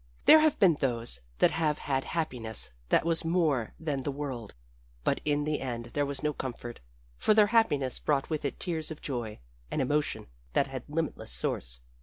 [0.25, 4.55] "There have been those that have had happiness that was more than the world,
[5.03, 6.79] but in the end there was no comfort,
[7.17, 9.37] for their happiness brought with it tears of joy
[9.69, 11.81] and emotion that had limitless source.